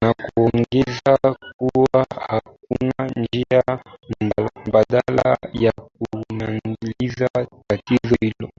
[0.00, 1.18] na kuongeza
[1.56, 3.62] kuwa hakuna njia
[4.66, 7.28] mbadala ya kumaliza
[7.68, 8.50] tatizo hilo